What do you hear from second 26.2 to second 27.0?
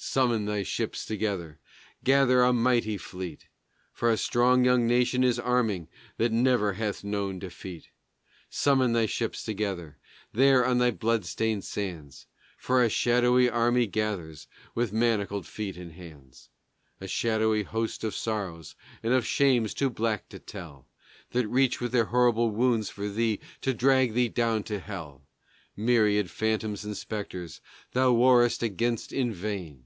phantoms and